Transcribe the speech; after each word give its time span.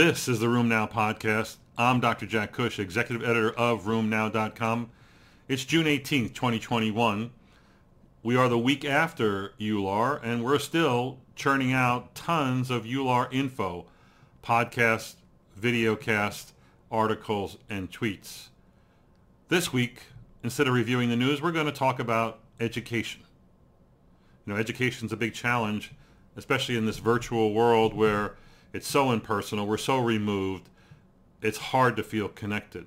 This 0.00 0.28
is 0.28 0.40
the 0.40 0.46
RheumNow 0.46 0.90
podcast. 0.90 1.56
I'm 1.76 2.00
Dr. 2.00 2.24
Jack 2.24 2.52
Cush, 2.52 2.78
executive 2.78 3.22
editor 3.22 3.52
of 3.52 3.82
RheumNow.com. 3.82 4.88
It's 5.46 5.66
June 5.66 5.84
18th, 5.84 6.32
2021. 6.32 7.30
We 8.22 8.34
are 8.34 8.48
the 8.48 8.58
week 8.58 8.86
after 8.86 9.52
EULAR, 9.60 10.18
and 10.22 10.42
we're 10.42 10.58
still 10.58 11.18
churning 11.36 11.74
out 11.74 12.14
tons 12.14 12.70
of 12.70 12.84
EULAR 12.84 13.30
info, 13.30 13.84
podcasts, 14.42 15.16
videocast, 15.60 16.52
articles, 16.90 17.58
and 17.68 17.92
tweets. 17.92 18.46
This 19.48 19.70
week, 19.70 20.04
instead 20.42 20.66
of 20.66 20.72
reviewing 20.72 21.10
the 21.10 21.16
news, 21.16 21.42
we're 21.42 21.52
going 21.52 21.66
to 21.66 21.72
talk 21.72 21.98
about 21.98 22.38
education. 22.58 23.20
You 24.46 24.54
know, 24.54 24.58
education's 24.58 25.12
a 25.12 25.16
big 25.18 25.34
challenge, 25.34 25.92
especially 26.38 26.78
in 26.78 26.86
this 26.86 27.00
virtual 27.00 27.52
world 27.52 27.92
where 27.92 28.36
it's 28.72 28.88
so 28.88 29.10
impersonal, 29.10 29.66
we're 29.66 29.76
so 29.76 29.98
removed, 29.98 30.68
it's 31.42 31.58
hard 31.58 31.96
to 31.96 32.02
feel 32.02 32.28
connected. 32.28 32.86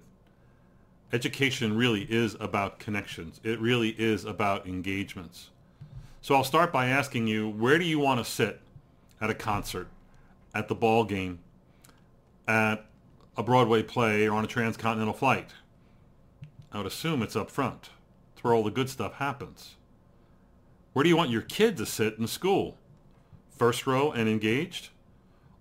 Education 1.12 1.76
really 1.76 2.04
is 2.09 2.36
about 2.40 2.80
connections. 2.80 3.40
It 3.44 3.59
really 3.59 3.90
is 3.90 4.26
about 4.26 4.66
engagements. 4.66 5.50
So 6.22 6.36
I'll 6.36 6.44
start 6.44 6.72
by 6.72 6.88
asking 6.88 7.28
you, 7.28 7.50
where 7.50 7.78
do 7.78 7.86
you 7.86 8.00
want 8.00 8.23
to 8.23 8.32
sit 8.32 8.62
at 9.22 9.30
a 9.30 9.36
concert, 9.36 9.88
at 10.56 10.68
the 10.68 10.76
ball 10.76 11.04
game, 11.04 11.40
at 12.48 12.86
a 13.38 13.44
Broadway 13.44 13.84
play, 13.84 14.28
or 14.28 14.36
on 14.36 14.44
a 14.44 14.48
transcontinental 14.48 15.14
flight? 15.14 15.50
I 16.72 16.78
would 16.78 16.88
assume 16.88 17.22
it's 17.22 17.36
up 17.36 17.52
front. 17.52 17.90
It's 18.34 18.44
where 18.44 18.54
all 18.54 18.64
the 18.64 18.72
good 18.72 18.90
stuff 18.90 19.14
happens. 19.14 19.75
Where 20.94 21.03
do 21.03 21.09
you 21.09 21.18
want 21.18 21.30
your 21.30 21.42
kid 21.42 21.78
to 21.78 21.86
sit 21.86 22.18
in 22.18 22.25
school? 22.28 22.78
First 23.50 23.86
row 23.86 24.12
and 24.12 24.28
engaged? 24.28 24.90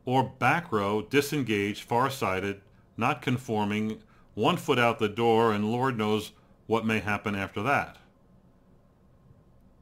Or 0.05 0.25
back 0.25 0.73
row, 0.73 1.03
disengaged, 1.03 1.83
farsighted, 1.83 2.61
not 2.97 3.23
conforming, 3.23 4.03
one 4.35 4.57
foot 4.57 4.79
out 4.79 4.99
the 4.99 5.09
door, 5.09 5.53
and 5.53 5.71
Lord 5.71 5.97
knows 5.97 6.33
what 6.67 6.87
may 6.87 7.01
happen 7.01 7.35
after 7.35 7.63
that? 7.63 7.97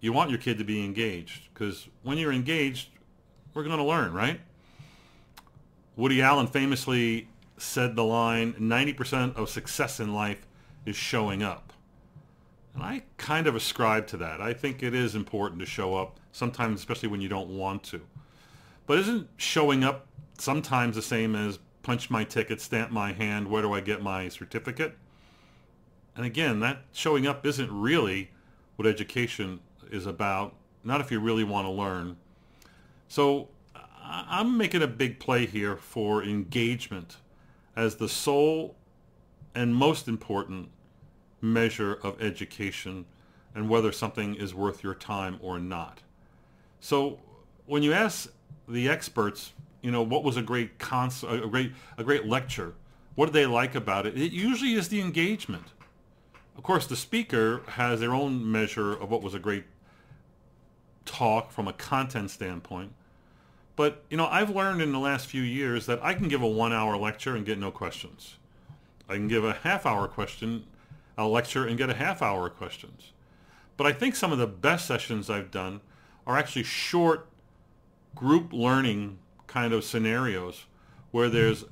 You 0.00 0.12
want 0.12 0.30
your 0.30 0.38
kid 0.38 0.58
to 0.58 0.64
be 0.64 0.84
engaged 0.84 1.52
because 1.52 1.88
when 2.02 2.18
you're 2.18 2.32
engaged, 2.32 2.88
we're 3.54 3.64
going 3.64 3.76
to 3.76 3.84
learn, 3.84 4.12
right? 4.12 4.40
Woody 5.96 6.22
Allen 6.22 6.46
famously 6.46 7.28
said 7.58 7.94
the 7.94 8.04
line, 8.04 8.54
90% 8.54 9.36
of 9.36 9.50
success 9.50 10.00
in 10.00 10.14
life 10.14 10.46
is 10.86 10.96
showing 10.96 11.42
up. 11.42 11.72
And 12.74 12.82
I 12.82 13.02
kind 13.18 13.46
of 13.46 13.54
ascribe 13.54 14.06
to 14.08 14.16
that. 14.18 14.40
I 14.40 14.54
think 14.54 14.82
it 14.82 14.94
is 14.94 15.14
important 15.14 15.60
to 15.60 15.66
show 15.66 15.94
up, 15.94 16.18
sometimes 16.32 16.80
especially 16.80 17.08
when 17.08 17.20
you 17.20 17.28
don't 17.28 17.50
want 17.50 17.82
to. 17.84 18.00
But 18.86 18.98
isn't 19.00 19.28
showing 19.36 19.84
up 19.84 20.06
sometimes 20.40 20.96
the 20.96 21.02
same 21.02 21.34
as 21.34 21.58
punch 21.82 22.10
my 22.10 22.24
ticket, 22.24 22.60
stamp 22.60 22.90
my 22.90 23.12
hand, 23.12 23.48
where 23.48 23.62
do 23.62 23.72
I 23.72 23.80
get 23.80 24.02
my 24.02 24.28
certificate? 24.28 24.96
And 26.16 26.24
again, 26.26 26.60
that 26.60 26.82
showing 26.92 27.26
up 27.26 27.46
isn't 27.46 27.70
really 27.70 28.30
what 28.76 28.86
education 28.86 29.60
is 29.90 30.06
about, 30.06 30.54
not 30.84 31.00
if 31.00 31.10
you 31.10 31.20
really 31.20 31.44
want 31.44 31.66
to 31.66 31.70
learn. 31.70 32.16
So 33.08 33.48
I'm 34.04 34.56
making 34.56 34.82
a 34.82 34.86
big 34.86 35.18
play 35.18 35.46
here 35.46 35.76
for 35.76 36.22
engagement 36.22 37.16
as 37.76 37.96
the 37.96 38.08
sole 38.08 38.74
and 39.54 39.74
most 39.74 40.08
important 40.08 40.68
measure 41.40 41.94
of 42.02 42.20
education 42.20 43.06
and 43.54 43.68
whether 43.68 43.92
something 43.92 44.34
is 44.34 44.54
worth 44.54 44.82
your 44.82 44.94
time 44.94 45.38
or 45.40 45.58
not. 45.58 46.02
So 46.80 47.18
when 47.66 47.82
you 47.82 47.92
ask 47.92 48.32
the 48.68 48.88
experts, 48.88 49.52
you 49.82 49.90
know, 49.90 50.02
what 50.02 50.24
was 50.24 50.36
a 50.36 50.42
great 50.42 50.78
cons- 50.78 51.24
a 51.24 51.46
great 51.46 51.72
a 51.96 52.04
great 52.04 52.26
lecture, 52.26 52.74
what 53.14 53.26
did 53.26 53.32
they 53.32 53.46
like 53.46 53.74
about 53.74 54.06
it? 54.06 54.16
It 54.16 54.32
usually 54.32 54.74
is 54.74 54.88
the 54.88 55.00
engagement. 55.00 55.66
Of 56.56 56.62
course, 56.62 56.86
the 56.86 56.96
speaker 56.96 57.62
has 57.68 58.00
their 58.00 58.12
own 58.12 58.50
measure 58.50 58.92
of 58.92 59.10
what 59.10 59.22
was 59.22 59.34
a 59.34 59.38
great 59.38 59.64
talk 61.04 61.50
from 61.50 61.66
a 61.66 61.72
content 61.72 62.30
standpoint. 62.30 62.92
But, 63.76 64.04
you 64.10 64.16
know, 64.16 64.26
I've 64.26 64.50
learned 64.50 64.82
in 64.82 64.92
the 64.92 64.98
last 64.98 65.26
few 65.26 65.42
years 65.42 65.86
that 65.86 66.02
I 66.02 66.12
can 66.12 66.28
give 66.28 66.42
a 66.42 66.46
one-hour 66.46 66.96
lecture 66.98 67.34
and 67.34 67.46
get 67.46 67.58
no 67.58 67.70
questions. 67.70 68.36
I 69.08 69.14
can 69.14 69.26
give 69.26 69.42
a 69.42 69.54
half-hour 69.54 70.08
question, 70.08 70.64
a 71.16 71.26
lecture, 71.26 71.66
and 71.66 71.78
get 71.78 71.88
a 71.88 71.94
half-hour 71.94 72.50
questions. 72.50 73.12
But 73.76 73.86
I 73.86 73.92
think 73.92 74.14
some 74.14 74.32
of 74.32 74.38
the 74.38 74.46
best 74.46 74.86
sessions 74.86 75.30
I've 75.30 75.50
done 75.50 75.80
are 76.26 76.36
actually 76.36 76.64
short 76.64 77.26
group 78.14 78.52
learning 78.52 79.18
kind 79.50 79.74
of 79.74 79.84
scenarios 79.84 80.64
where 81.10 81.28
hmm. 81.28 81.34
there's 81.34 81.64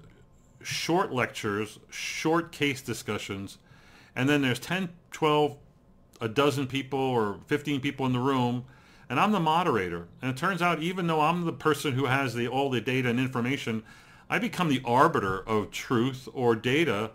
short 0.62 1.12
lectures, 1.12 1.78
short 1.88 2.52
case 2.52 2.82
discussions, 2.82 3.58
and 4.14 4.28
then 4.28 4.42
there's 4.42 4.58
10, 4.58 4.88
12, 5.12 5.56
a 6.20 6.28
dozen 6.28 6.66
people 6.66 6.98
or 6.98 7.38
15 7.46 7.80
people 7.80 8.04
in 8.04 8.12
the 8.12 8.18
room 8.18 8.64
and 9.08 9.18
I'm 9.18 9.32
the 9.32 9.40
moderator. 9.40 10.06
And 10.20 10.30
it 10.30 10.36
turns 10.36 10.60
out 10.60 10.82
even 10.82 11.06
though 11.06 11.20
I'm 11.20 11.44
the 11.44 11.52
person 11.52 11.92
who 11.94 12.06
has 12.06 12.34
the 12.34 12.48
all 12.48 12.70
the 12.70 12.80
data 12.80 13.08
and 13.08 13.18
information, 13.18 13.82
I 14.28 14.38
become 14.38 14.68
the 14.68 14.82
arbiter 14.84 15.38
of 15.48 15.70
truth 15.70 16.28
or 16.32 16.54
data. 16.54 17.12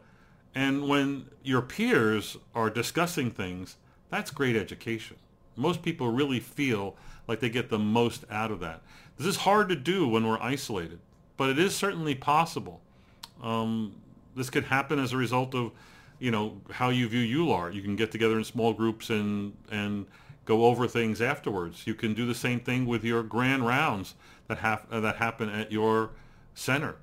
And 0.56 0.88
when 0.88 1.28
your 1.44 1.62
peers 1.62 2.38
are 2.56 2.70
discussing 2.70 3.32
things, 3.32 3.78
that's 4.10 4.32
great 4.32 4.56
education. 4.56 5.18
Most 5.56 5.84
people 5.84 6.12
really 6.12 6.40
feel 6.40 6.96
like 7.28 7.40
they 7.40 7.50
get 7.50 7.70
the 7.70 7.80
most 7.80 8.26
out 8.30 8.52
of 8.52 8.60
that. 8.62 8.82
This 9.18 9.28
is 9.28 9.38
hard 9.38 9.70
to 9.70 9.76
do 9.76 10.08
when 10.08 10.28
we're 10.28 10.40
isolated, 10.40 11.00
but 11.38 11.50
it 11.50 11.60
is 11.60 11.76
certainly 11.76 12.16
possible. 12.16 12.82
Um, 13.42 13.96
this 14.36 14.50
could 14.50 14.66
happen 14.66 15.00
as 15.00 15.14
a 15.14 15.18
result 15.18 15.54
of, 15.54 15.72
you 16.20 16.32
know, 16.32 16.62
how 16.72 16.90
you 16.90 17.08
view 17.08 17.46
EULAR. 17.46 17.74
You 17.74 17.82
can 17.82 17.96
get 17.96 18.12
together 18.12 18.38
in 18.38 18.44
small 18.44 18.74
groups 18.74 19.10
and 19.10 19.54
and 19.72 20.08
go 20.46 20.66
over 20.66 20.88
things 20.88 21.22
afterwards. 21.22 21.88
You 21.88 21.94
can 21.94 22.14
do 22.14 22.26
the 22.26 22.36
same 22.36 22.60
thing 22.60 22.86
with 22.86 23.04
your 23.04 23.24
grand 23.24 23.66
rounds 23.66 24.16
that 24.48 24.60
have 24.60 24.86
uh, 24.92 25.00
that 25.02 25.18
happen 25.18 25.50
at 25.50 25.72
your 25.72 26.12
center. 26.54 26.96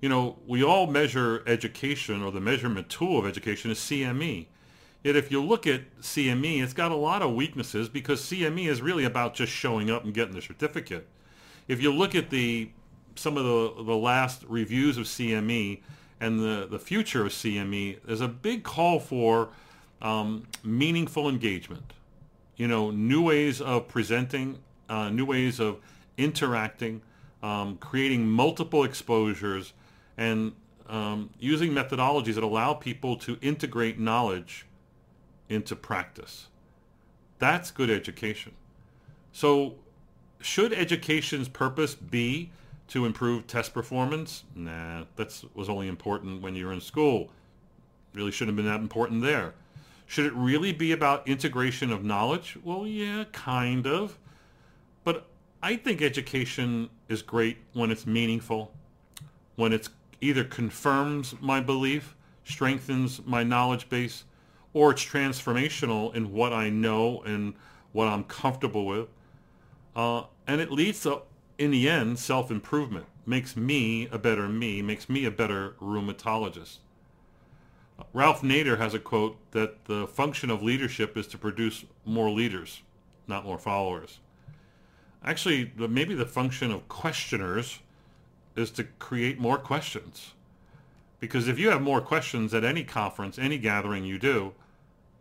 You 0.00 0.08
know, 0.08 0.36
we 0.46 0.62
all 0.62 0.86
measure 0.86 1.42
education, 1.46 2.22
or 2.22 2.30
the 2.30 2.40
measurement 2.40 2.88
tool 2.88 3.18
of 3.18 3.26
education 3.26 3.70
is 3.70 3.78
CME. 3.78 4.46
Yet 5.02 5.16
if 5.16 5.30
you 5.30 5.42
look 5.42 5.66
at 5.66 5.82
CME, 6.00 6.62
it's 6.62 6.72
got 6.72 6.90
a 6.90 6.96
lot 6.96 7.22
of 7.22 7.32
weaknesses 7.34 7.88
because 7.88 8.20
CME 8.22 8.68
is 8.68 8.82
really 8.82 9.04
about 9.04 9.34
just 9.34 9.52
showing 9.52 9.90
up 9.90 10.04
and 10.04 10.12
getting 10.12 10.34
the 10.34 10.42
certificate. 10.42 11.08
If 11.68 11.82
you 11.82 11.92
look 11.92 12.14
at 12.14 12.30
the 12.30 12.70
some 13.14 13.36
of 13.38 13.44
the, 13.44 13.84
the 13.84 13.96
last 13.96 14.44
reviews 14.46 14.98
of 14.98 15.04
CME 15.04 15.80
and 16.20 16.38
the, 16.38 16.66
the 16.70 16.78
future 16.78 17.24
of 17.24 17.32
CME, 17.32 18.00
there's 18.04 18.20
a 18.20 18.28
big 18.28 18.62
call 18.62 19.00
for 19.00 19.48
um, 20.02 20.46
meaningful 20.62 21.26
engagement 21.26 21.94
you 22.56 22.66
know, 22.66 22.90
new 22.90 23.22
ways 23.22 23.60
of 23.60 23.86
presenting, 23.86 24.58
uh, 24.88 25.10
new 25.10 25.24
ways 25.24 25.60
of 25.60 25.78
interacting, 26.16 27.02
um, 27.42 27.76
creating 27.76 28.26
multiple 28.26 28.82
exposures, 28.82 29.74
and 30.16 30.52
um, 30.88 31.30
using 31.38 31.72
methodologies 31.72 32.34
that 32.34 32.44
allow 32.44 32.72
people 32.72 33.16
to 33.16 33.38
integrate 33.42 33.98
knowledge 33.98 34.66
into 35.48 35.76
practice. 35.76 36.48
That's 37.38 37.70
good 37.70 37.90
education. 37.90 38.52
So 39.32 39.74
should 40.40 40.72
education's 40.72 41.48
purpose 41.48 41.94
be 41.94 42.50
to 42.88 43.04
improve 43.04 43.46
test 43.46 43.74
performance? 43.74 44.44
Nah, 44.54 45.04
that 45.16 45.42
was 45.54 45.68
only 45.68 45.88
important 45.88 46.42
when 46.42 46.54
you 46.54 46.66
were 46.66 46.72
in 46.72 46.80
school. 46.80 47.30
Really 48.14 48.30
shouldn't 48.30 48.56
have 48.56 48.64
been 48.64 48.72
that 48.72 48.80
important 48.80 49.22
there. 49.22 49.54
Should 50.06 50.26
it 50.26 50.34
really 50.34 50.72
be 50.72 50.92
about 50.92 51.26
integration 51.26 51.90
of 51.90 52.04
knowledge? 52.04 52.56
Well, 52.62 52.86
yeah, 52.86 53.24
kind 53.32 53.86
of. 53.86 54.18
But 55.02 55.26
I 55.62 55.76
think 55.76 56.00
education 56.00 56.90
is 57.08 57.22
great 57.22 57.58
when 57.72 57.90
it's 57.90 58.06
meaningful, 58.06 58.72
when 59.56 59.72
it 59.72 59.88
either 60.20 60.44
confirms 60.44 61.34
my 61.40 61.60
belief, 61.60 62.14
strengthens 62.44 63.20
my 63.26 63.42
knowledge 63.42 63.88
base, 63.88 64.24
or 64.72 64.92
it's 64.92 65.04
transformational 65.04 66.14
in 66.14 66.32
what 66.32 66.52
I 66.52 66.70
know 66.70 67.22
and 67.22 67.54
what 67.92 68.06
I'm 68.06 68.24
comfortable 68.24 68.86
with. 68.86 69.08
Uh, 69.96 70.24
and 70.46 70.60
it 70.60 70.70
leads 70.70 71.00
to, 71.00 71.22
in 71.58 71.70
the 71.70 71.88
end, 71.88 72.18
self-improvement. 72.18 73.06
Makes 73.24 73.56
me 73.56 74.06
a 74.12 74.18
better 74.18 74.46
me, 74.46 74.82
makes 74.82 75.08
me 75.08 75.24
a 75.24 75.30
better 75.30 75.74
rheumatologist. 75.80 76.78
Ralph 78.12 78.42
Nader 78.42 78.78
has 78.78 78.92
a 78.92 78.98
quote 78.98 79.38
that 79.52 79.86
the 79.86 80.06
function 80.06 80.50
of 80.50 80.62
leadership 80.62 81.16
is 81.16 81.26
to 81.28 81.38
produce 81.38 81.86
more 82.04 82.30
leaders, 82.30 82.82
not 83.26 83.44
more 83.44 83.58
followers. 83.58 84.20
Actually, 85.24 85.72
maybe 85.76 86.14
the 86.14 86.26
function 86.26 86.70
of 86.70 86.88
questioners 86.88 87.80
is 88.54 88.70
to 88.72 88.84
create 88.84 89.40
more 89.40 89.58
questions. 89.58 90.34
Because 91.20 91.48
if 91.48 91.58
you 91.58 91.70
have 91.70 91.80
more 91.80 92.02
questions 92.02 92.52
at 92.52 92.64
any 92.64 92.84
conference, 92.84 93.38
any 93.38 93.56
gathering 93.56 94.04
you 94.04 94.18
do, 94.18 94.52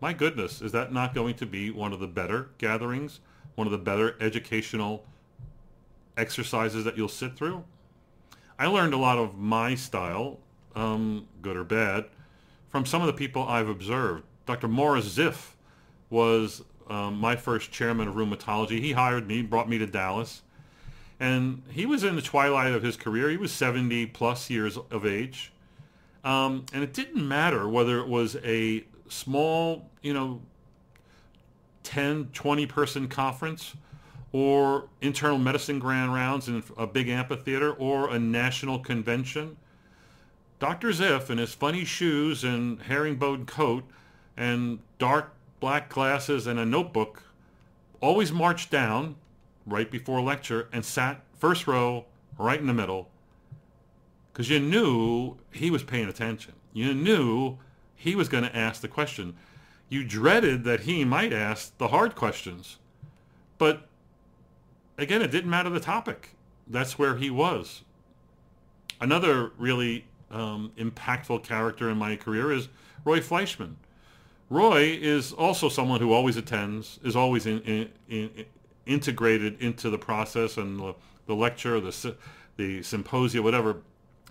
my 0.02 0.12
goodness, 0.12 0.62
is 0.62 0.74
that 0.74 0.92
not 0.92 1.16
going 1.16 1.36
to 1.36 1.46
be 1.46 1.72
one 1.72 1.94
of 1.94 2.02
the 2.02 2.08
better 2.08 2.50
gatherings, 2.58 3.22
one 3.56 3.68
of 3.68 3.72
the 3.72 3.78
better 3.78 4.16
educational 4.20 5.06
exercises 6.18 6.84
that 6.84 6.98
you'll 6.98 7.08
sit 7.08 7.36
through? 7.36 7.64
I 8.58 8.68
learned 8.68 8.94
a 8.94 8.98
lot 8.98 9.18
of 9.18 9.38
my 9.38 9.76
style, 9.76 10.40
um, 10.76 11.28
good 11.42 11.58
or 11.58 11.64
bad, 11.64 12.06
from 12.70 12.86
some 12.86 13.02
of 13.02 13.08
the 13.08 13.14
people 13.14 13.44
I've 13.44 13.70
observed. 13.70 14.24
Dr. 14.46 14.68
Morris 14.68 15.18
Ziff 15.18 15.52
was 16.10 16.64
um, 16.88 17.18
my 17.20 17.36
first 17.36 17.72
chairman 17.72 18.08
of 18.08 18.16
rheumatology. 18.16 18.80
He 18.80 18.94
hired 18.94 19.28
me, 19.28 19.42
brought 19.42 19.68
me 19.68 19.78
to 19.78 19.88
Dallas, 19.88 20.42
and 21.20 21.64
he 21.70 21.86
was 21.86 22.04
in 22.04 22.16
the 22.16 22.22
twilight 22.22 22.74
of 22.74 22.84
his 22.84 22.96
career. 22.98 23.30
He 23.30 23.38
was 23.38 23.52
70 23.52 24.08
plus 24.08 24.50
years 24.50 24.78
of 24.78 25.06
age. 25.06 25.52
Um, 26.24 26.66
and 26.74 26.84
it 26.84 26.94
didn't 26.94 27.26
matter 27.28 27.70
whether 27.70 28.00
it 28.00 28.08
was 28.08 28.36
a 28.44 28.84
small, 29.08 29.90
you 30.02 30.14
know, 30.14 30.42
10, 31.86 32.32
20 32.34 32.66
person 32.66 33.08
conference 33.08 33.76
or 34.34 34.90
internal 35.02 35.38
medicine 35.38 35.80
grand 35.80 36.14
rounds 36.14 36.50
in 36.50 36.62
a 36.78 36.86
big 36.86 37.08
amphitheater 37.08 37.72
or 37.72 38.10
a 38.10 38.20
national 38.20 38.80
convention. 38.80 39.56
Dr. 40.60 40.90
Ziff 40.90 41.30
in 41.30 41.38
his 41.38 41.54
funny 41.54 41.86
shoes 41.86 42.44
and 42.44 42.82
herringbone 42.82 43.46
coat 43.46 43.86
and 44.36 44.80
dark 44.98 45.34
black 45.60 45.90
glasses 45.90 46.48
and 46.48 46.60
a 46.60 46.66
notebook 46.66 47.24
always 48.02 48.32
marched 48.32 48.72
down 48.72 49.16
right 49.66 49.90
before 49.90 50.22
lecture 50.22 50.68
and 50.74 50.84
sat 50.84 51.22
first 51.38 51.68
row 51.68 52.06
right 52.38 52.60
in 52.60 52.68
the 52.68 52.74
middle 52.74 53.10
because 54.32 54.50
you 54.50 54.60
knew 54.60 55.38
he 55.52 55.72
was 55.72 55.84
paying 55.84 56.10
attention. 56.10 56.54
You 56.74 56.94
knew 56.94 57.58
he 57.96 58.16
was 58.16 58.28
going 58.28 58.44
to 58.44 58.56
ask 58.56 58.82
the 58.82 58.90
question. 58.90 59.36
You 59.90 60.04
dreaded 60.04 60.64
that 60.64 60.82
he 60.82 61.06
might 61.06 61.32
ask 61.32 61.78
the 61.78 61.90
hard 61.90 62.16
questions. 62.16 62.78
But 63.58 63.88
again, 64.98 65.22
it 65.22 65.32
didn't 65.32 65.50
matter 65.50 65.70
the 65.70 65.80
topic. 65.80 66.32
That's 66.68 66.98
where 66.98 67.18
he 67.18 67.30
was. 67.30 67.84
Another 69.00 69.52
really 69.58 70.06
um, 70.32 70.72
impactful 70.78 71.44
character 71.44 71.90
in 71.90 71.98
my 71.98 72.16
career 72.16 72.52
is 72.52 72.70
Roy 73.04 73.22
Fleischmann. 73.22 73.78
Roy 74.50 74.98
is 75.02 75.32
also 75.34 75.70
someone 75.70 76.00
who 76.00 76.14
always 76.14 76.38
attends, 76.38 77.00
is 77.04 77.16
always 77.16 77.46
in, 77.46 77.62
in, 77.62 77.90
in, 78.10 78.46
integrated 78.86 79.62
into 79.62 79.90
the 79.90 79.98
process 79.98 80.58
and 80.58 80.80
the, 80.80 80.96
the 81.26 81.36
lecture, 81.36 81.80
the, 81.80 82.16
the 82.58 82.84
symposia, 82.84 83.42
whatever. 83.42 83.78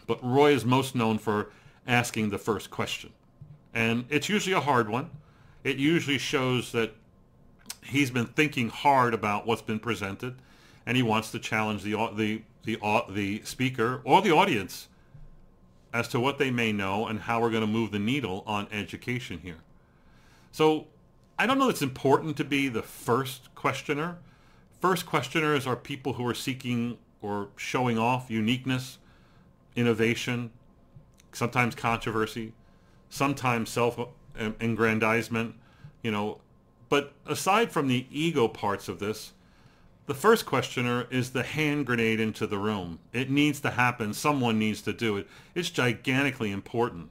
But 0.07 0.23
Roy 0.23 0.53
is 0.53 0.65
most 0.65 0.95
known 0.95 1.19
for 1.19 1.51
asking 1.87 2.31
the 2.31 2.39
first 2.39 2.71
question. 2.71 3.13
And 3.73 4.05
it's 4.09 4.29
usually 4.29 4.55
a 4.55 4.61
hard 4.61 4.89
one. 4.89 5.11
It 5.65 5.77
usually 5.77 6.19
shows 6.19 6.73
that 6.73 6.95
he's 7.83 8.11
been 8.11 8.27
thinking 8.27 8.69
hard 8.69 9.15
about 9.15 9.47
what's 9.47 9.63
been 9.63 9.81
presented 9.81 10.37
and 10.87 10.97
he 10.97 11.03
wants 11.03 11.31
to 11.33 11.39
challenge 11.39 11.83
the, 11.83 11.93
the, 12.15 12.43
the, 12.65 12.79
the 13.09 13.43
speaker 13.45 14.03
or 14.05 14.23
the 14.23 14.31
audience 14.31 14.89
as 15.93 16.09
to 16.09 16.21
what 16.21 16.39
they 16.39 16.51
may 16.51 16.73
know 16.73 17.07
and 17.07 17.21
how 17.21 17.41
we're 17.41 17.51
going 17.51 17.63
to 17.63 17.67
move 17.67 17.93
the 17.93 17.99
needle 17.99 18.43
on 18.47 18.69
education 18.71 19.39
here. 19.39 19.59
So 20.53 20.89
I 21.39 21.47
don't 21.47 21.59
know 21.59 21.69
it's 21.69 21.83
important 21.83 22.37
to 22.37 22.45
be 22.45 22.69
the 22.69 22.83
first 22.83 23.55
questioner. 23.55 24.19
First 24.81 25.07
questioners 25.07 25.67
are 25.67 25.77
people 25.77 26.15
who 26.15 26.27
are 26.27 26.35
seeking 26.35 26.99
or 27.23 27.49
showing 27.57 27.99
off 27.99 28.31
uniqueness, 28.31 28.99
innovation, 29.75 30.51
sometimes 31.33 31.75
controversy, 31.75 32.53
sometimes 33.09 33.71
self-aggrandizement, 34.37 35.55
you 36.03 36.11
know. 36.11 36.41
But 36.89 37.13
aside 37.27 37.73
from 37.73 37.89
the 37.89 38.07
ego 38.11 38.49
parts 38.49 38.89
of 38.89 38.99
this, 38.99 39.33
the 40.07 40.15
first 40.15 40.45
questioner 40.45 41.07
is 41.11 41.31
the 41.31 41.43
hand 41.43 41.87
grenade 41.87 42.21
into 42.21 42.47
the 42.47 42.59
room. 42.59 42.99
It 43.13 43.31
needs 43.31 43.61
to 43.61 43.71
happen. 43.71 44.13
Someone 44.13 44.59
needs 44.59 44.83
to 44.83 44.93
do 44.93 45.17
it. 45.17 45.27
It's 45.55 45.71
gigantically 45.71 46.51
important. 46.51 47.11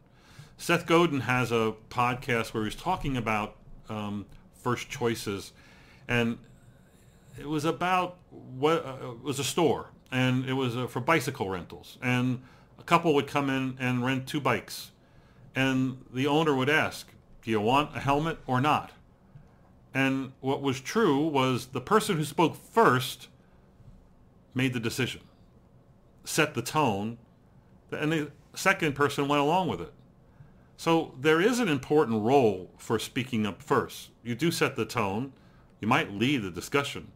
Seth 0.57 0.85
Godin 0.85 1.21
has 1.21 1.51
a 1.51 1.73
podcast 1.89 2.53
where 2.53 2.63
he's 2.65 2.75
talking 2.75 3.17
about 3.17 3.55
um, 3.89 4.25
first 4.53 4.89
choices, 4.89 5.51
and 6.07 6.37
it 7.39 7.49
was 7.49 7.65
about 7.65 8.17
what 8.31 8.85
uh, 8.85 9.09
it 9.09 9.23
was 9.23 9.39
a 9.39 9.43
store, 9.43 9.89
and 10.11 10.45
it 10.45 10.53
was 10.53 10.77
uh, 10.77 10.87
for 10.87 10.99
bicycle 10.99 11.49
rentals, 11.49 11.97
and 12.01 12.43
a 12.79 12.83
couple 12.83 13.13
would 13.15 13.27
come 13.27 13.49
in 13.49 13.75
and 13.79 14.05
rent 14.05 14.27
two 14.27 14.39
bikes, 14.39 14.91
and 15.55 16.05
the 16.13 16.27
owner 16.27 16.55
would 16.55 16.69
ask, 16.69 17.12
"Do 17.43 17.51
you 17.51 17.61
want 17.61 17.95
a 17.95 17.99
helmet 17.99 18.39
or 18.47 18.59
not?" 18.61 18.91
And 19.93 20.33
what 20.39 20.61
was 20.61 20.81
true 20.81 21.19
was 21.19 21.67
the 21.67 21.81
person 21.81 22.17
who 22.17 22.25
spoke 22.25 22.55
first 22.55 23.27
made 24.55 24.73
the 24.73 24.79
decision, 24.79 25.21
set 26.23 26.53
the 26.53 26.61
tone, 26.61 27.17
and 27.91 28.11
the 28.11 28.31
second 28.55 28.93
person 28.93 29.27
went 29.27 29.41
along 29.41 29.67
with 29.67 29.81
it. 29.81 29.93
So 30.77 31.13
there 31.19 31.39
is 31.39 31.59
an 31.59 31.69
important 31.69 32.23
role 32.23 32.71
for 32.77 32.97
speaking 32.97 33.45
up 33.45 33.61
first. 33.61 34.09
You 34.23 34.35
do 34.35 34.51
set 34.51 34.75
the 34.75 34.85
tone. 34.85 35.33
You 35.79 35.87
might 35.87 36.11
lead 36.11 36.41
the 36.41 36.51
discussion. 36.51 37.11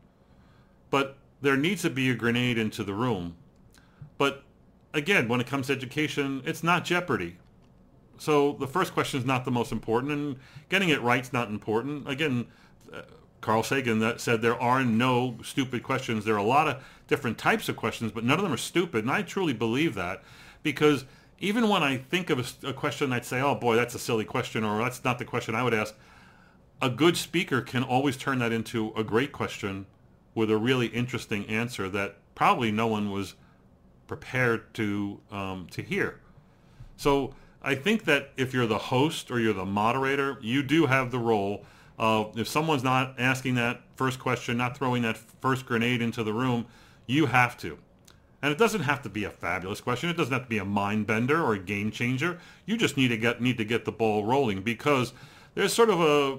But 0.89 1.18
there 1.41 1.57
needs 1.57 1.81
to 1.81 1.89
be 1.89 2.09
a 2.09 2.15
grenade 2.15 2.57
into 2.57 2.83
the 2.83 2.94
room. 2.94 3.35
But 4.18 4.44
again, 4.94 5.27
when 5.27 5.41
it 5.41 5.47
comes 5.47 5.68
to 5.68 5.74
education, 5.74 6.41
it's 6.45 6.63
not 6.63 6.85
jeopardy. 6.85 7.38
So 8.18 8.54
the 8.54 8.68
first 8.68 8.94
question 8.94 9.19
is 9.19 9.25
not 9.25 9.46
the 9.46 9.52
most 9.52 9.72
important, 9.72 10.12
and 10.12 10.38
getting 10.69 10.90
it 10.90 11.02
right 11.02 11.22
is 11.22 11.34
not 11.34 11.50
important. 11.50 12.10
Again, 12.10 12.48
uh, 12.94 13.02
Carl 13.42 13.64
Sagan 13.64 14.00
that 14.00 14.19
said 14.19 14.42
there 14.42 14.60
are 14.60 14.84
no 14.84 15.38
stupid 15.44 15.84
questions. 15.84 16.25
There 16.25 16.36
are 16.36 16.40
a 16.40 16.44
lot 16.44 16.68
of 16.68 16.84
different 17.08 17.38
types 17.38 17.69
of 17.69 17.75
questions, 17.75 18.12
but 18.12 18.24
none 18.24 18.40
of 18.40 18.44
them 18.44 18.54
are 18.54 18.58
stupid. 18.58 19.04
And 19.04 19.12
I 19.12 19.22
truly 19.22 19.54
believe 19.54 19.96
that 19.96 20.24
because 20.64 21.06
even 21.40 21.69
when 21.69 21.84
I 21.84 21.98
think 21.98 22.30
of 22.30 22.40
a, 22.64 22.69
a 22.69 22.74
question, 22.74 23.14
I'd 23.14 23.25
say, 23.25 23.42
oh 23.42 23.56
boy, 23.56 23.75
that's 23.75 23.96
a 23.96 24.00
silly 24.00 24.25
question, 24.25 24.63
or 24.63 24.81
that's 24.81 25.04
not 25.04 25.20
the 25.20 25.25
question 25.25 25.56
I 25.56 25.63
would 25.63 25.74
ask. 25.74 25.94
A 26.81 26.90
good 26.90 27.18
speaker 27.18 27.62
can 27.62 27.84
always 27.84 28.18
turn 28.18 28.40
that 28.40 28.52
into 28.52 28.92
a 28.96 29.04
great 29.04 29.31
question 29.31 29.86
with 30.36 30.52
a 30.52 30.58
really 30.58 30.88
interesting 30.88 31.46
answer 31.48 31.90
that 31.90 32.18
probably 32.36 32.72
no 32.72 32.88
one 32.88 33.12
was 33.12 33.36
prepared 34.08 34.74
to 34.75 35.20
um, 35.31 35.68
to 35.72 35.81
hear. 35.81 36.20
So 36.96 37.34
I 37.62 37.75
think 37.75 38.06
that 38.06 38.31
if 38.38 38.54
you're 38.54 38.68
the 38.68 38.77
host 38.77 39.31
or 39.31 39.39
you're 39.39 39.54
the 39.54 39.65
moderator, 39.65 40.38
you 40.42 40.63
do 40.63 40.86
have 40.86 41.12
the 41.12 41.20
role 41.20 41.65
of 41.98 42.38
if 42.38 42.48
someone's 42.48 42.84
not 42.84 43.15
asking 43.17 43.55
that 43.55 43.82
first 43.96 44.20
question, 44.20 44.58
not 44.58 44.77
throwing 44.77 45.01
that 45.01 45.17
first 45.17 45.65
grenade 45.65 46.01
into 46.01 46.24
the 46.24 46.34
room, 46.34 46.67
you 47.08 47.25
have 47.25 47.58
to. 47.58 47.77
And 48.41 48.51
it 48.51 48.58
doesn't 48.58 48.82
have 48.82 49.01
to 49.01 49.10
be 49.10 49.24
a 49.24 49.32
fabulous 49.32 49.82
question. 49.82 50.10
It 50.10 50.17
doesn't 50.17 50.32
have 50.32 50.43
to 50.43 50.50
be 50.50 50.60
a 50.60 50.65
mind 50.65 51.08
bender 51.08 51.43
or 51.43 51.53
a 51.53 51.60
game 51.60 51.89
changer. 51.89 52.39
You 52.65 52.77
just 52.77 52.96
need 52.96 53.08
to 53.08 53.17
get 53.17 53.41
need 53.41 53.58
to 53.58 53.65
get 53.65 53.86
the 53.86 53.91
ball 53.91 54.25
rolling 54.25 54.62
because 54.62 55.13
there's 55.55 55.74
sort 55.74 55.89
of 55.89 56.00
a 56.00 56.38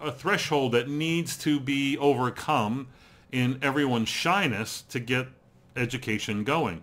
a 0.00 0.12
threshold 0.12 0.72
that 0.72 0.88
needs 0.88 1.36
to 1.38 1.60
be 1.60 1.96
overcome 1.98 2.88
in 3.32 3.58
everyone's 3.62 4.08
shyness 4.08 4.82
to 4.82 4.98
get 4.98 5.28
education 5.74 6.44
going. 6.44 6.82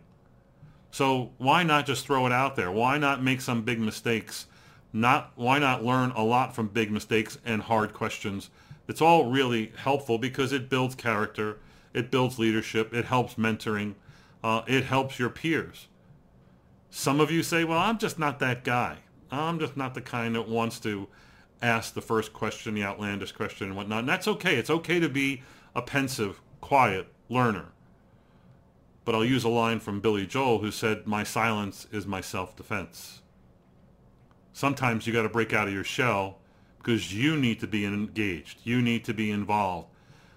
So 0.93 1.31
why 1.39 1.63
not 1.63 1.88
just 1.88 2.05
throw 2.05 2.27
it 2.27 2.31
out 2.31 2.55
there? 2.55 2.71
Why 2.71 3.00
not 3.00 3.23
make 3.23 3.41
some 3.41 3.63
big 3.63 3.79
mistakes? 3.79 4.45
Not 4.93 5.31
why 5.33 5.57
not 5.57 5.83
learn 5.83 6.12
a 6.12 6.23
lot 6.23 6.53
from 6.53 6.67
big 6.67 6.91
mistakes 6.91 7.35
and 7.43 7.63
hard 7.63 7.95
questions? 7.95 8.51
It's 8.88 9.01
all 9.01 9.31
really 9.31 9.73
helpful 9.75 10.19
because 10.19 10.53
it 10.53 10.69
builds 10.69 10.93
character, 10.93 11.57
it 11.95 12.12
builds 12.12 12.38
leadership, 12.38 12.93
it 12.93 13.05
helps 13.05 13.33
mentoring, 13.35 13.95
uh, 14.43 14.62
it 14.67 14.83
helps 14.83 15.17
your 15.17 15.31
peers. 15.31 15.88
Some 16.91 17.19
of 17.19 17.31
you 17.31 17.41
say, 17.41 17.63
well, 17.63 17.79
I'm 17.79 17.97
just 17.97 18.19
not 18.19 18.38
that 18.38 18.63
guy. 18.63 18.97
I'm 19.31 19.57
just 19.57 19.75
not 19.75 19.95
the 19.95 20.01
kind 20.01 20.35
that 20.35 20.47
wants 20.47 20.79
to 20.81 21.07
ask 21.59 21.95
the 21.95 22.03
first 22.03 22.33
question, 22.33 22.75
the 22.75 22.83
outlandish 22.83 23.31
question 23.31 23.65
and 23.65 23.75
whatnot. 23.75 24.01
And 24.01 24.09
that's 24.09 24.27
okay. 24.27 24.57
It's 24.57 24.69
okay 24.69 25.00
to 25.00 25.09
be 25.09 25.41
a 25.73 25.81
pensive, 25.81 26.39
quiet 26.62 27.07
learner. 27.29 27.69
But 29.05 29.15
I'll 29.15 29.25
use 29.25 29.43
a 29.43 29.50
line 29.50 29.79
from 29.79 30.00
Billy 30.00 30.25
Joel 30.25 30.60
who 30.60 30.72
said, 30.72 31.05
my 31.05 31.24
silence 31.24 31.88
is 31.91 32.07
my 32.07 32.22
self-defense. 32.22 33.22
Sometimes 34.53 35.05
you 35.05 35.13
got 35.13 35.24
to 35.24 35.29
break 35.29 35.51
out 35.51 35.67
of 35.67 35.74
your 35.74 35.83
shell 35.83 36.38
because 36.77 37.13
you 37.13 37.36
need 37.36 37.60
to 37.60 37.67
be 37.67 37.86
engaged. 37.86 38.60
You 38.63 38.81
need 38.81 39.03
to 39.05 39.13
be 39.13 39.31
involved. 39.31 39.89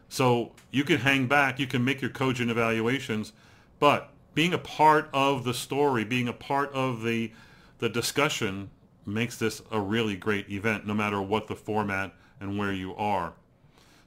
So 0.08 0.52
you 0.70 0.84
can 0.84 0.98
hang 0.98 1.26
back. 1.26 1.58
You 1.58 1.66
can 1.66 1.84
make 1.84 2.00
your 2.00 2.10
cogent 2.10 2.50
evaluations 2.50 3.32
but 3.78 4.10
being 4.34 4.52
a 4.54 4.58
part 4.58 5.08
of 5.12 5.44
the 5.44 5.54
story, 5.54 6.04
being 6.04 6.28
a 6.28 6.32
part 6.32 6.72
of 6.72 7.02
the 7.02 7.32
the 7.78 7.88
discussion 7.90 8.70
makes 9.04 9.36
this 9.36 9.60
a 9.70 9.78
really 9.78 10.16
great 10.16 10.48
event 10.48 10.86
no 10.86 10.94
matter 10.94 11.20
what 11.20 11.46
the 11.46 11.54
format 11.54 12.14
and 12.40 12.58
where 12.58 12.72
you 12.72 12.94
are. 12.96 13.34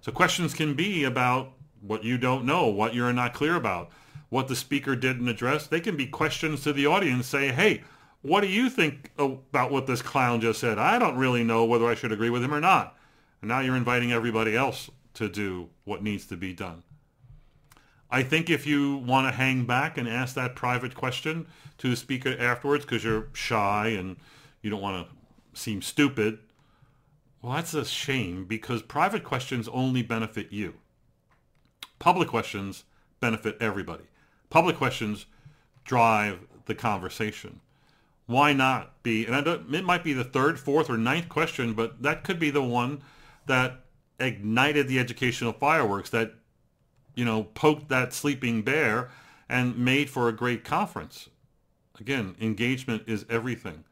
So 0.02 0.12
questions 0.12 0.56
can 0.56 0.74
be 0.74 1.04
about 1.04 1.54
what 1.82 2.04
you 2.04 2.18
don't 2.18 2.46
know, 2.46 2.66
what 2.68 2.96
you're 2.96 3.14
not 3.14 3.36
clear 3.36 3.56
about, 3.56 3.92
what 4.30 4.48
the 4.48 4.56
speaker 4.56 4.96
didn't 4.96 5.28
address. 5.28 5.68
They 5.68 5.80
can 5.80 5.98
be 5.98 6.08
questions 6.08 6.64
to 6.64 6.74
the 6.74 6.86
audience 6.86 7.28
say, 7.28 7.52
hey, 7.52 7.84
what 8.22 8.42
do 8.42 8.48
you 8.48 8.70
think 8.70 9.12
about 9.18 9.72
what 9.72 9.88
this 9.88 10.02
clown 10.02 10.42
just 10.42 10.60
said? 10.60 10.78
I 10.78 11.00
don't 11.00 11.18
really 11.18 11.44
know 11.44 11.66
whether 11.66 11.88
I 11.88 11.96
should 11.96 12.12
agree 12.12 12.30
with 12.30 12.44
him 12.44 12.54
or 12.54 12.60
not. 12.60 12.98
And 13.42 13.50
now 13.50 13.60
you're 13.60 13.76
inviting 13.76 14.12
everybody 14.12 14.56
else 14.56 14.90
to 15.16 15.30
do 15.30 15.70
what 15.86 16.04
needs 16.04 16.26
to 16.28 16.38
be 16.38 16.54
done. 16.54 16.84
I 18.12 18.24
think 18.24 18.50
if 18.50 18.66
you 18.66 18.98
want 18.98 19.28
to 19.28 19.32
hang 19.32 19.66
back 19.66 19.98
and 19.98 20.08
ask 20.08 20.36
that 20.36 20.56
private 20.56 20.96
question 20.96 21.48
to 21.78 21.90
the 21.90 21.96
speaker 21.96 22.36
afterwards 22.40 22.84
because 22.84 23.04
you're 23.04 23.28
shy 23.34 23.90
and 23.90 24.18
you 24.62 24.70
don't 24.70 24.82
want 24.82 25.08
to 25.08 25.60
seem 25.60 25.82
stupid, 25.82 26.40
well, 27.42 27.54
that's 27.54 27.74
a 27.74 27.86
shame 27.86 28.46
because 28.46 28.82
private 28.82 29.24
questions 29.24 29.68
only 29.70 30.02
benefit 30.02 30.52
you. 30.52 30.74
Public 32.00 32.28
questions 32.28 32.84
benefit 33.20 33.58
everybody. 33.62 34.09
Public 34.50 34.78
questions 34.78 35.26
drive 35.84 36.40
the 36.66 36.76
conversation. 36.76 37.60
Why 38.26 38.54
not 38.54 39.02
be, 39.02 39.26
and 39.26 39.48
it 39.48 39.84
might 39.84 40.04
be 40.04 40.14
the 40.14 40.24
third, 40.24 40.60
fourth, 40.60 40.90
or 40.90 40.98
ninth 40.98 41.30
question, 41.30 41.74
but 41.74 42.02
that 42.04 42.24
could 42.24 42.40
be 42.40 42.52
the 42.52 42.64
one 42.64 43.02
that 43.48 43.82
ignited 44.20 44.88
the 44.88 45.00
educational 45.00 45.54
fireworks 45.54 46.10
that 46.12 46.34
you 47.20 47.26
know, 47.26 47.44
poked 47.44 47.90
that 47.90 48.14
sleeping 48.14 48.62
bear 48.62 49.10
and 49.50 49.78
made 49.78 50.10
for 50.10 50.30
a 50.30 50.34
great 50.34 50.64
conference. 50.64 51.28
Again, 52.00 52.36
engagement 52.40 53.04
is 53.08 53.26
everything. 53.30 53.84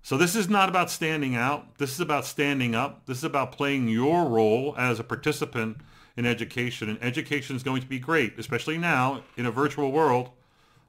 So 0.00 0.16
this 0.16 0.34
is 0.34 0.48
not 0.48 0.70
about 0.70 0.90
standing 0.90 1.36
out. 1.36 1.76
This 1.76 1.92
is 1.92 2.00
about 2.00 2.24
standing 2.24 2.74
up. 2.74 3.04
This 3.04 3.18
is 3.18 3.24
about 3.24 3.52
playing 3.52 3.88
your 3.88 4.24
role 4.24 4.74
as 4.78 4.98
a 4.98 5.04
participant 5.04 5.78
in 6.16 6.26
education. 6.26 6.88
And 6.88 7.02
education 7.02 7.56
is 7.56 7.62
going 7.62 7.82
to 7.82 7.86
be 7.86 7.98
great, 7.98 8.38
especially 8.38 8.78
now 8.78 9.22
in 9.36 9.46
a 9.46 9.50
virtual 9.50 9.92
world 9.92 10.30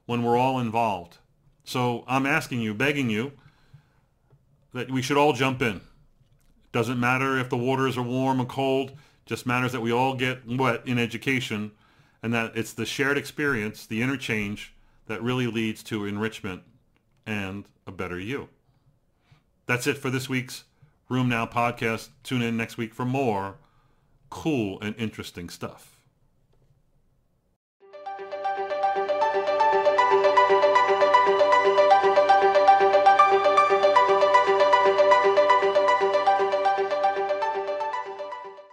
when 0.06 0.22
we're 0.22 0.36
all 0.36 0.58
involved. 0.58 1.18
So 1.64 2.04
I'm 2.08 2.26
asking 2.26 2.60
you, 2.60 2.72
begging 2.74 3.10
you, 3.10 3.32
that 4.72 4.90
we 4.90 5.02
should 5.02 5.16
all 5.16 5.32
jump 5.32 5.60
in. 5.60 5.80
Doesn't 6.72 6.98
matter 6.98 7.38
if 7.38 7.50
the 7.50 7.56
waters 7.56 7.96
are 7.98 8.02
warm 8.02 8.40
or 8.40 8.46
cold. 8.46 8.92
Just 9.26 9.46
matters 9.46 9.72
that 9.72 9.80
we 9.80 9.92
all 9.92 10.14
get 10.14 10.46
wet 10.46 10.86
in 10.86 10.98
education 10.98 11.72
and 12.22 12.32
that 12.32 12.56
it's 12.56 12.72
the 12.72 12.86
shared 12.86 13.18
experience, 13.18 13.86
the 13.86 14.02
interchange, 14.02 14.74
that 15.06 15.22
really 15.22 15.46
leads 15.46 15.82
to 15.82 16.04
enrichment 16.04 16.62
and 17.26 17.64
a 17.86 17.92
better 17.92 18.18
you. 18.18 18.48
That's 19.66 19.86
it 19.86 19.98
for 19.98 20.10
this 20.10 20.28
week's 20.28 20.64
RheumNow 21.10 21.50
podcast. 21.50 22.08
Tune 22.22 22.42
in 22.42 22.56
next 22.56 22.76
week 22.76 22.94
for 22.94 23.04
more 23.04 23.56
cool 24.30 24.80
and 24.80 24.94
interesting 24.96 25.48
stuff. 25.48 25.97